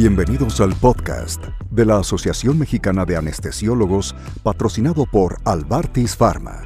[0.00, 6.62] Bienvenidos al podcast de la Asociación Mexicana de Anestesiólogos patrocinado por Albartis Pharma,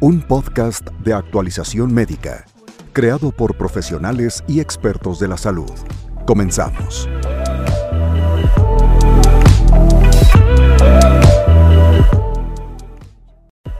[0.00, 2.46] un podcast de actualización médica
[2.94, 5.70] creado por profesionales y expertos de la salud.
[6.26, 7.10] Comenzamos.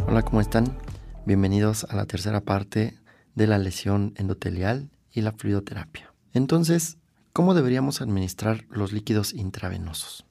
[0.06, 0.76] Hola, ¿cómo están?
[1.24, 2.98] Bienvenidos a la tercera parte
[3.34, 6.12] de la lesión endotelial y la fluidoterapia.
[6.34, 6.98] Entonces,
[7.32, 10.24] ¿cómo deberíamos administrar los líquidos intravenosos?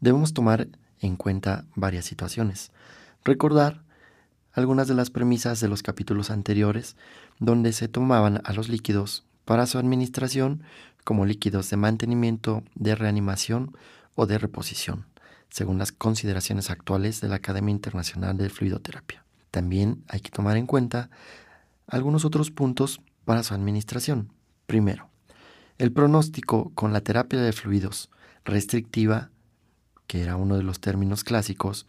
[0.00, 0.68] Debemos tomar
[1.00, 2.70] en cuenta varias situaciones.
[3.24, 3.82] Recordar
[4.52, 6.96] algunas de las premisas de los capítulos anteriores
[7.38, 10.62] donde se tomaban a los líquidos para su administración
[11.04, 13.76] como líquidos de mantenimiento, de reanimación
[14.14, 15.06] o de reposición,
[15.48, 19.24] según las consideraciones actuales de la Academia Internacional de Fluidoterapia.
[19.50, 21.08] También hay que tomar en cuenta
[21.86, 24.32] algunos otros puntos para su administración.
[24.66, 25.08] Primero,
[25.78, 28.10] el pronóstico con la terapia de fluidos
[28.44, 29.30] restrictiva,
[30.06, 31.86] que era uno de los términos clásicos,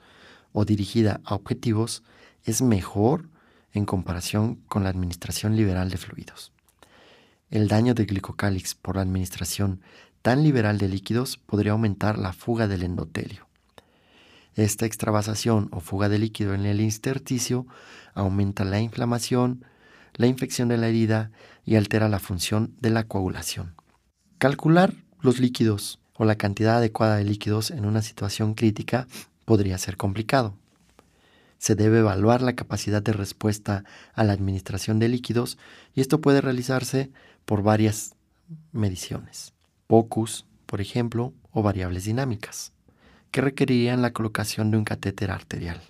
[0.51, 2.03] o dirigida a objetivos,
[2.43, 3.29] es mejor
[3.73, 6.51] en comparación con la administración liberal de fluidos.
[7.49, 9.81] El daño de glicocálix por la administración
[10.21, 13.47] tan liberal de líquidos podría aumentar la fuga del endotelio.
[14.55, 17.67] Esta extravasación o fuga de líquido en el intersticio
[18.15, 19.63] aumenta la inflamación,
[20.15, 21.31] la infección de la herida
[21.63, 23.76] y altera la función de la coagulación.
[24.37, 29.07] Calcular los líquidos o la cantidad adecuada de líquidos en una situación crítica
[29.45, 30.53] podría ser complicado.
[31.57, 35.57] Se debe evaluar la capacidad de respuesta a la administración de líquidos
[35.95, 37.09] y esto puede realizarse
[37.45, 38.13] por varias
[38.71, 39.53] mediciones.
[39.87, 42.73] POCUS, por ejemplo, o variables dinámicas,
[43.31, 45.81] que requerirían la colocación de un catéter arterial.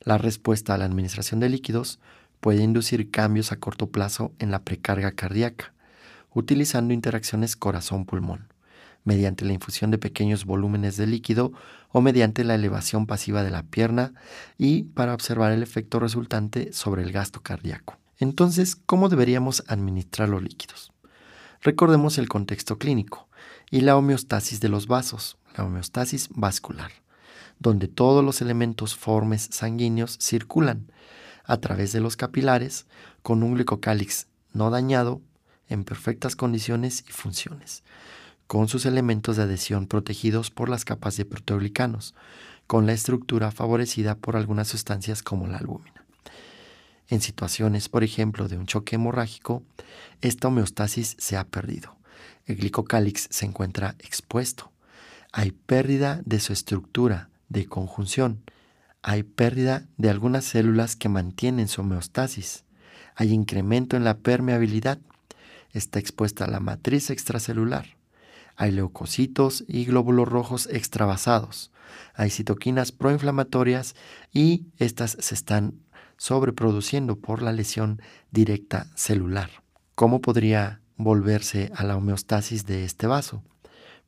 [0.00, 1.98] La respuesta a la administración de líquidos
[2.40, 5.72] puede inducir cambios a corto plazo en la precarga cardíaca,
[6.32, 8.52] utilizando interacciones corazón-pulmón,
[9.04, 11.52] mediante la infusión de pequeños volúmenes de líquido
[11.90, 14.12] o mediante la elevación pasiva de la pierna
[14.58, 17.96] y para observar el efecto resultante sobre el gasto cardíaco.
[18.18, 20.92] Entonces, ¿cómo deberíamos administrar los líquidos?
[21.62, 23.28] Recordemos el contexto clínico
[23.70, 26.90] y la homeostasis de los vasos, la homeostasis vascular,
[27.58, 30.90] donde todos los elementos formes sanguíneos circulan
[31.44, 32.86] a través de los capilares
[33.22, 35.22] con un glicocálix no dañado
[35.70, 37.82] en perfectas condiciones y funciones,
[38.46, 42.14] con sus elementos de adhesión protegidos por las capas de proteoglicanos,
[42.66, 46.04] con la estructura favorecida por algunas sustancias como la albúmina.
[47.08, 49.64] En situaciones, por ejemplo, de un choque hemorrágico,
[50.20, 51.96] esta homeostasis se ha perdido.
[52.46, 54.70] El glicocálix se encuentra expuesto.
[55.32, 58.42] Hay pérdida de su estructura de conjunción.
[59.02, 62.64] Hay pérdida de algunas células que mantienen su homeostasis.
[63.16, 64.98] Hay incremento en la permeabilidad.
[65.72, 68.00] Está expuesta la matriz extracelular
[68.60, 71.72] hay leucocitos y glóbulos rojos extravasados.
[72.14, 73.96] Hay citoquinas proinflamatorias
[74.34, 75.80] y estas se están
[76.18, 79.48] sobreproduciendo por la lesión directa celular.
[79.94, 83.42] ¿Cómo podría volverse a la homeostasis de este vaso?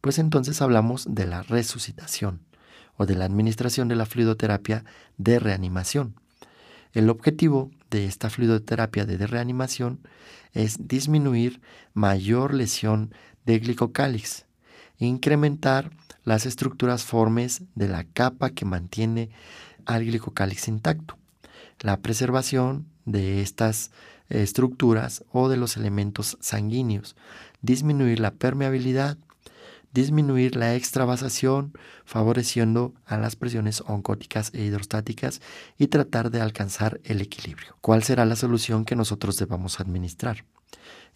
[0.02, 2.42] Pues entonces hablamos de la resucitación
[2.98, 4.84] o de la administración de la fluidoterapia
[5.16, 6.20] de reanimación.
[6.92, 10.00] El objetivo de esta fluidoterapia de reanimación
[10.52, 11.60] es disminuir
[11.94, 13.14] mayor lesión
[13.46, 14.44] de glicocálix,
[14.98, 15.90] incrementar
[16.24, 19.30] las estructuras formes de la capa que mantiene
[19.86, 21.16] al glicocálix intacto,
[21.80, 23.90] la preservación de estas
[24.28, 27.16] estructuras o de los elementos sanguíneos,
[27.60, 29.18] disminuir la permeabilidad,
[29.92, 31.72] disminuir la extravasación,
[32.04, 35.40] favoreciendo a las presiones oncóticas e hidrostáticas
[35.78, 37.76] y tratar de alcanzar el equilibrio.
[37.80, 40.44] ¿Cuál será la solución que nosotros debamos administrar?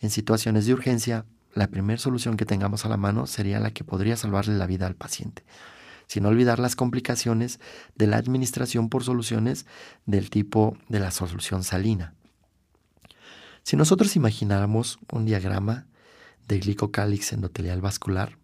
[0.01, 3.83] En situaciones de urgencia, la primera solución que tengamos a la mano sería la que
[3.83, 5.43] podría salvarle la vida al paciente,
[6.07, 7.61] sin olvidar las complicaciones
[7.95, 9.65] de la administración por soluciones
[10.05, 12.15] del tipo de la solución salina.
[13.63, 15.87] Si nosotros imagináramos un diagrama
[16.47, 18.39] de glicocálix endotelial vascular,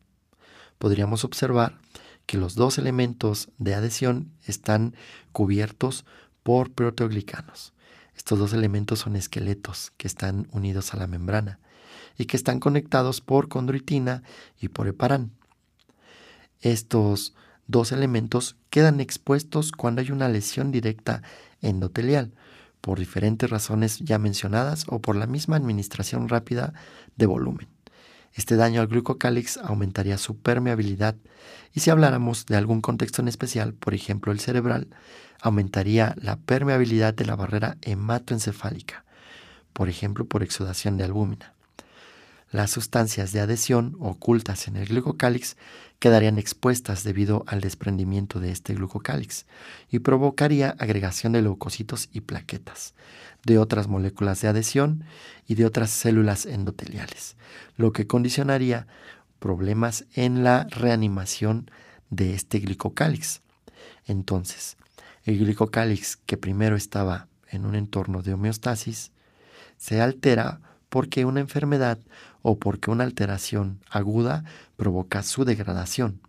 [0.83, 1.79] podríamos observar
[2.27, 4.97] que los dos elementos de adhesión están
[5.31, 6.05] cubiertos
[6.43, 7.73] por proteoglicanos.
[8.17, 11.61] Estos dos elementos son esqueletos que están unidos a la membrana
[12.19, 14.25] y que están conectados por condroitina
[14.61, 15.31] y por heparán.
[16.61, 17.33] Estos
[17.69, 21.23] dos elementos quedan expuestos cuando hay una lesión directa
[21.61, 22.33] endotelial,
[22.81, 26.75] por diferentes razones ya mencionadas o por la misma administración rápida
[27.15, 27.69] de volumen.
[28.35, 31.17] Este daño al glucocálix aumentaría su permeabilidad
[31.75, 34.89] y si habláramos de algún contexto en especial, por ejemplo el cerebral,
[35.41, 39.05] aumentaría la permeabilidad de la barrera hematoencefálica,
[39.73, 41.53] por ejemplo por exudación de albúmina.
[42.53, 45.57] Las sustancias de adhesión ocultas en el glucocálix
[45.99, 49.47] quedarían expuestas debido al desprendimiento de este glucocálix
[49.91, 52.93] y provocaría agregación de leucocitos y plaquetas,
[53.47, 55.05] de otras moléculas de adhesión
[55.49, 57.37] y de otras células endoteliales,
[57.79, 58.87] lo que condicionaría
[59.39, 61.71] problemas en la reanimación
[62.11, 63.41] de este glicocálix.
[64.07, 64.77] Entonces,
[65.25, 69.11] el glicocálix que primero estaba en un entorno de homeostasis
[69.79, 70.61] se altera
[70.93, 71.99] porque una enfermedad
[72.43, 74.45] o porque una alteración aguda
[74.77, 76.21] provoca su degradación.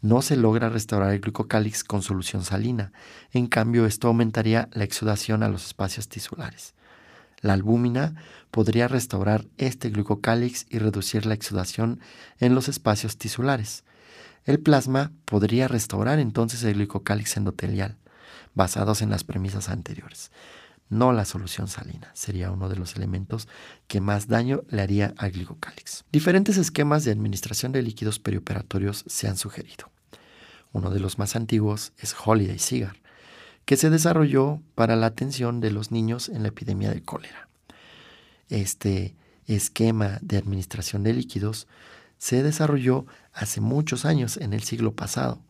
[0.00, 2.94] No se logra restaurar el glucocálix con solución salina,
[3.32, 6.72] en cambio esto aumentaría la exudación a los espacios tisulares.
[7.42, 8.14] La albúmina
[8.50, 12.00] podría restaurar este glucocálix y reducir la exudación
[12.38, 13.84] en los espacios tisulares.
[14.46, 17.98] El plasma podría restaurar entonces el glucocálix endotelial,
[18.54, 20.30] basados en las premisas anteriores
[20.92, 22.10] no la solución salina.
[22.12, 23.48] Sería uno de los elementos
[23.88, 26.04] que más daño le haría al glicocálix.
[26.12, 29.90] Diferentes esquemas de administración de líquidos perioperatorios se han sugerido.
[30.70, 32.96] Uno de los más antiguos es Holiday Cigar,
[33.64, 37.48] que se desarrolló para la atención de los niños en la epidemia de cólera.
[38.50, 39.16] Este
[39.46, 41.68] esquema de administración de líquidos
[42.18, 45.40] se desarrolló hace muchos años en el siglo pasado.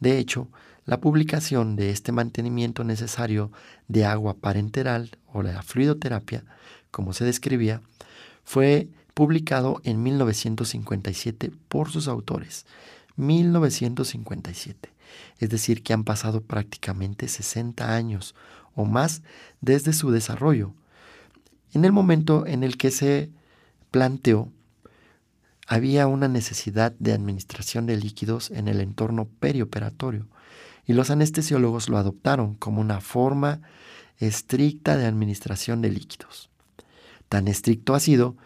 [0.00, 0.48] De hecho,
[0.86, 3.50] la publicación de este mantenimiento necesario
[3.88, 6.44] de agua parenteral o la fluidoterapia,
[6.92, 7.82] como se describía,
[8.44, 12.66] fue publicado en 1957 por sus autores.
[13.16, 14.90] 1957.
[15.38, 18.34] Es decir, que han pasado prácticamente 60 años
[18.74, 19.22] o más
[19.60, 20.72] desde su desarrollo.
[21.72, 23.30] En el momento en el que se
[23.90, 24.52] planteó,
[25.66, 30.28] había una necesidad de administración de líquidos en el entorno perioperatorio
[30.86, 33.60] y los anestesiólogos lo adoptaron como una forma
[34.18, 36.48] estricta de administración de líquidos.
[37.28, 38.36] Tan estricto ha sido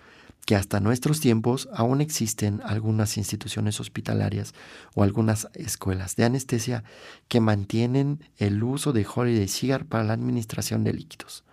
[0.46, 4.54] que hasta nuestros tiempos aún existen algunas instituciones hospitalarias
[4.94, 6.82] o algunas escuelas de anestesia
[7.28, 11.44] que mantienen el uso de Holiday Cigar para la administración de líquidos.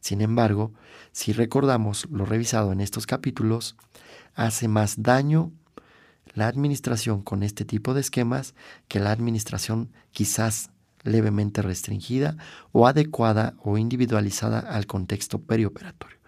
[0.00, 0.72] Sin embargo,
[1.12, 3.74] si recordamos lo revisado en estos capítulos,
[4.34, 5.50] hace más daño
[6.34, 8.54] la administración con este tipo de esquemas
[8.88, 10.70] que la administración quizás
[11.02, 12.36] levemente restringida
[12.72, 16.18] o adecuada o individualizada al contexto perioperatorio.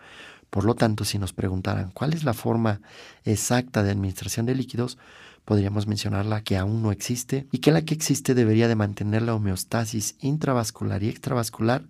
[0.50, 2.80] Por lo tanto, si nos preguntaran cuál es la forma
[3.24, 4.96] exacta de administración de líquidos,
[5.44, 9.22] podríamos mencionar la que aún no existe y que la que existe debería de mantener
[9.22, 11.86] la homeostasis intravascular y extravascular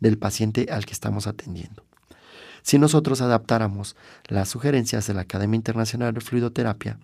[0.00, 1.84] del paciente al que estamos atendiendo.
[2.64, 3.94] Si nosotros adaptáramos
[4.26, 6.98] las sugerencias de la Academia Internacional de Fluidoterapia,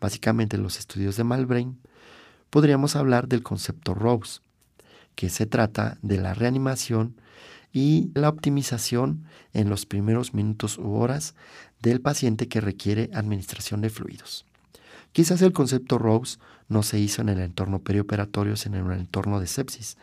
[0.00, 1.78] básicamente los estudios de Malbrain,
[2.48, 4.40] podríamos hablar del concepto Rose,
[5.14, 7.20] que se trata de la reanimación
[7.70, 11.34] y la optimización en los primeros minutos u horas
[11.80, 14.46] del paciente que requiere administración de fluidos.
[15.14, 16.38] Quizás el concepto Rose
[16.68, 19.96] no se hizo en el entorno perioperatorio, sino en el entorno de sepsis,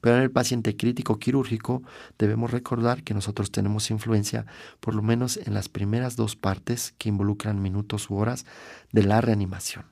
[0.00, 1.82] pero en el paciente crítico quirúrgico
[2.18, 4.46] debemos recordar que nosotros tenemos influencia
[4.80, 8.46] por lo menos en las primeras dos partes que involucran minutos u horas
[8.90, 9.84] de la reanimación.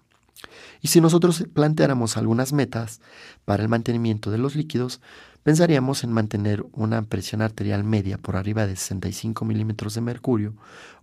[0.81, 3.03] Y si nosotros planteáramos algunas metas
[3.45, 5.03] para el mantenimiento de los líquidos,
[5.43, 10.55] pensaríamos en mantener una presión arterial media por arriba de 65 milímetros de mercurio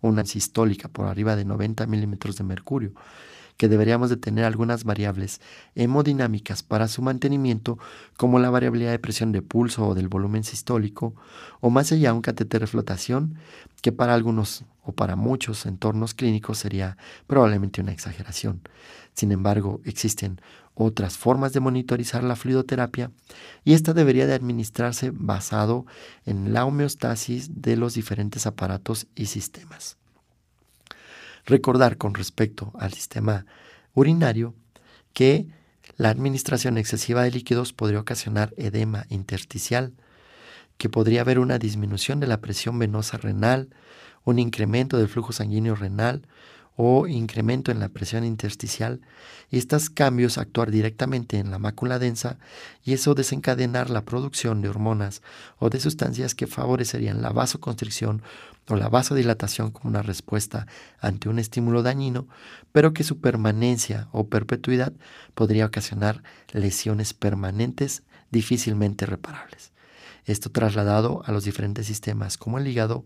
[0.02, 2.94] una sistólica por arriba de 90 milímetros de mercurio
[3.60, 5.42] que deberíamos de tener algunas variables
[5.76, 7.78] hemodinámicas para su mantenimiento,
[8.16, 11.14] como la variabilidad de presión de pulso o del volumen sistólico,
[11.60, 13.36] o más allá un catéter de flotación,
[13.82, 16.96] que para algunos o para muchos entornos clínicos sería
[17.28, 18.62] probablemente una exageración.
[19.14, 20.40] Sin embargo, existen
[20.74, 23.12] otras formas de monitorizar la fluidoterapia
[23.66, 25.86] y esta debería de administrarse basado
[26.26, 29.98] en la homeostasis de los diferentes aparatos y sistemas.
[31.50, 33.48] Recordar con respecto al sistema
[33.96, 34.54] urinario
[35.14, 35.48] que
[35.98, 39.94] la administración excesiva de líquidos podría ocasionar edema intersticial,
[40.78, 43.70] que podría haber una disminución de la presión venosa renal,
[44.26, 46.22] un incremento del flujo sanguíneo renal,
[46.82, 49.02] o incremento en la presión intersticial
[49.52, 52.38] estos cambios actuar directamente en la mácula densa
[52.86, 55.22] y eso desencadenar la producción de hormonas
[55.58, 58.22] o de sustancias que favorecerían la vasoconstricción
[58.70, 60.68] o la vasodilatación como una respuesta
[61.02, 62.30] ante un estímulo dañino,
[62.72, 64.94] pero que su permanencia o perpetuidad
[65.36, 69.74] podría ocasionar lesiones permanentes difícilmente reparables.
[70.24, 73.04] Esto trasladado a los diferentes sistemas como el hígado,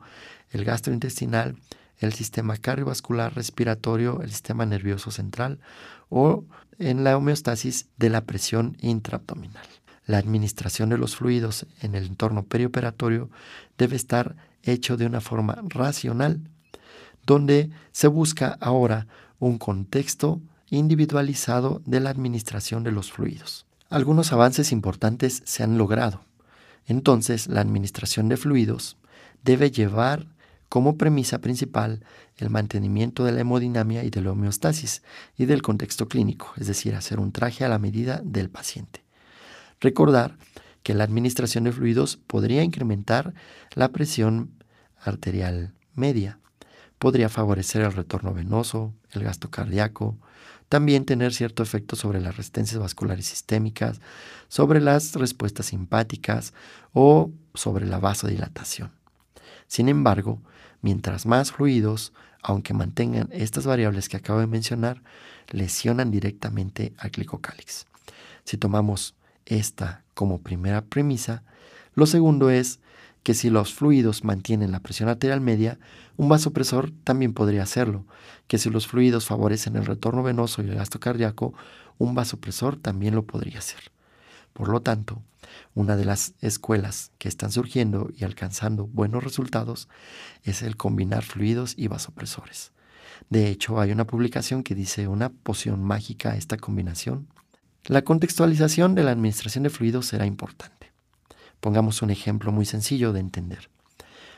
[0.51, 1.55] el gastrointestinal,
[1.99, 5.59] el sistema cardiovascular respiratorio, el sistema nervioso central
[6.09, 6.45] o
[6.79, 9.65] en la homeostasis de la presión intraabdominal.
[10.05, 13.29] La administración de los fluidos en el entorno perioperatorio
[13.77, 16.41] debe estar hecho de una forma racional.
[17.25, 19.07] donde se busca ahora
[19.39, 23.65] un contexto individualizado de la administración de los fluidos.
[23.89, 26.25] Algunos avances importantes se han logrado.
[26.85, 28.97] Entonces, la administración de fluidos
[29.43, 30.27] debe llevar
[30.73, 32.03] como premisa principal
[32.37, 35.03] el mantenimiento de la hemodinamia y de la homeostasis
[35.37, 39.03] y del contexto clínico, es decir, hacer un traje a la medida del paciente.
[39.79, 40.35] Recordar
[40.81, 43.35] que la administración de fluidos podría incrementar
[43.75, 44.63] la presión
[44.97, 46.39] arterial media,
[46.97, 50.17] podría favorecer el retorno venoso, el gasto cardíaco,
[50.69, 54.01] también tener cierto efecto sobre las resistencias vasculares sistémicas,
[54.47, 56.51] sobre las respuestas simpáticas
[56.93, 58.91] o sobre la vasodilatación.
[59.67, 60.41] Sin embargo,
[60.83, 62.13] mientras más fluidos,
[62.43, 65.01] aunque mantengan estas variables que acabo de mencionar,
[65.49, 67.87] lesionan directamente al glicocálix.
[68.43, 71.41] Si tomamos esta como primera premisa,
[71.95, 72.79] lo segundo es
[73.23, 75.79] que si los fluidos mantienen la presión arterial media,
[76.17, 78.05] un vasopresor también podría hacerlo,
[78.47, 81.53] que si los fluidos favorecen el retorno venoso y el gasto cardíaco,
[81.97, 83.79] un vasopresor también lo podría hacer.
[84.53, 85.21] Por lo tanto,
[85.75, 89.87] una de las escuelas que están surgiendo y alcanzando buenos resultados
[90.43, 92.71] es el combinar fluidos y vasopresores.
[93.29, 97.27] De hecho, hay una publicación que dice una poción mágica a esta combinación.
[97.85, 100.91] La contextualización de la administración de fluidos será importante.
[101.59, 103.69] Pongamos un ejemplo muy sencillo de entender.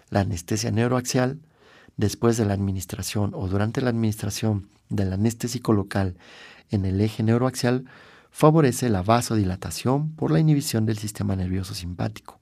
[0.09, 1.39] La anestesia neuroaxial,
[1.97, 6.15] después de la administración o durante la administración del anestésico local
[6.69, 7.85] en el eje neuroaxial,
[8.35, 12.41] favorece la vasodilatación por la inhibición del sistema nervioso simpático.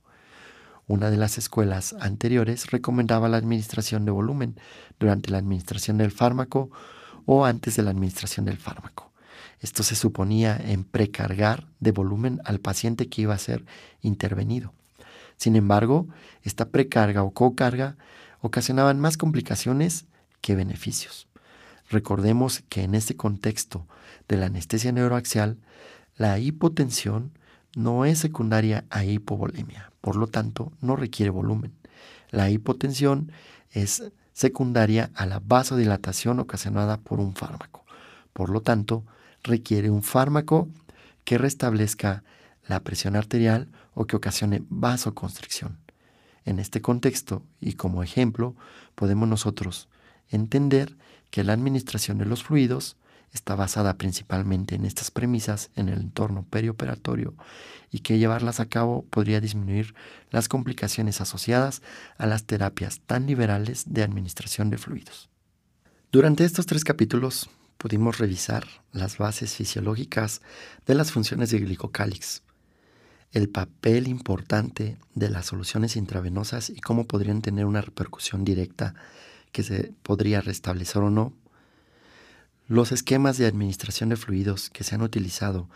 [0.87, 4.59] Una de las escuelas anteriores recomendaba la administración de volumen
[4.97, 6.71] durante la administración del fármaco
[7.27, 9.11] o antes de la administración del fármaco.
[9.59, 13.63] Esto se suponía en precargar de volumen al paciente que iba a ser
[14.01, 14.73] intervenido.
[15.37, 16.07] Sin embargo,
[16.41, 17.97] esta precarga o cocarga
[18.41, 20.07] ocasionaban más complicaciones
[20.41, 21.27] que beneficios.
[21.93, 23.85] Recordemos que en este contexto
[24.27, 25.59] de la anestesia neuroaxial,
[26.17, 27.37] la hipotensión
[27.75, 31.71] no es secundaria a hipovolemia, por lo tanto no requiere volumen.
[32.31, 33.31] La hipotensión
[33.69, 37.85] es secundaria a la vasodilatación ocasionada por un fármaco.
[38.33, 39.03] Por lo tanto,
[39.43, 40.69] requiere un fármaco
[41.25, 42.23] que restablezca
[42.67, 45.77] la presión arterial o que ocasione vasoconstricción.
[46.43, 48.55] En este contexto y como ejemplo,
[48.95, 49.89] podemos nosotros
[50.29, 50.97] entender
[51.33, 52.95] que la administración de los fluidos
[53.31, 57.33] está basada principalmente en estas premisas en el entorno perioperatorio
[57.89, 59.95] y que llevarlas a cabo podría disminuir
[60.29, 61.81] las complicaciones asociadas
[62.19, 65.31] a las terapias tan liberales de administración de fluidos.
[66.11, 67.49] Durante estos tres capítulos
[67.79, 70.39] pudimos revisar las bases fisiológicas
[70.85, 72.43] de las funciones de glicocálix,
[73.31, 78.93] el papel importante de las soluciones intravenosas y cómo podrían tener una repercusión directa
[79.53, 81.33] que se podría restablecer o no,
[82.67, 85.69] los esquemas de administración de fluidos que se han utilizado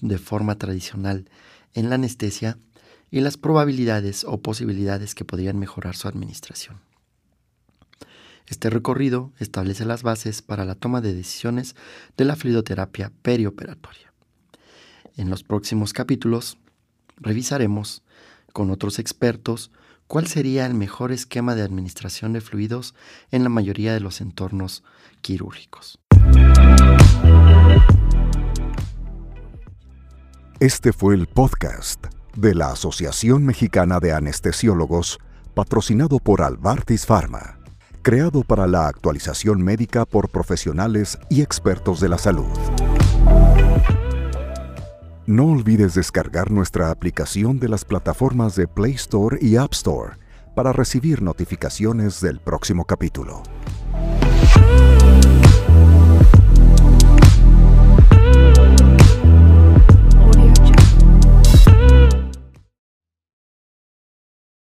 [0.00, 1.28] de forma tradicional
[1.74, 2.58] en la anestesia
[3.10, 6.80] y las probabilidades o posibilidades que podrían mejorar su administración.
[8.46, 11.76] Este recorrido establece las bases para la toma de decisiones
[12.16, 14.12] de la fluidoterapia perioperatoria.
[15.16, 16.56] En los próximos capítulos
[17.16, 18.02] revisaremos
[18.52, 19.70] con otros expertos
[20.08, 22.96] cuál sería el mejor esquema de administración de fluidos
[23.30, 24.82] en la mayoría de los entornos
[25.20, 26.00] quirúrgicos.
[30.58, 35.20] Este fue el podcast de la Asociación Mexicana de Anestesiólogos,
[35.54, 37.58] patrocinado por Albartis Pharma
[38.08, 42.46] creado para la actualización médica por profesionales y expertos de la salud.
[45.28, 50.14] No olvides descargar nuestra aplicación de las plataformas de Play Store y App Store
[50.54, 53.42] para recibir notificaciones del próximo capítulo.